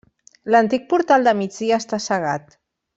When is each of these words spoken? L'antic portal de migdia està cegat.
L'antic 0.55 0.87
portal 0.95 1.29
de 1.29 1.37
migdia 1.43 1.79
està 1.85 2.05
cegat. 2.11 2.61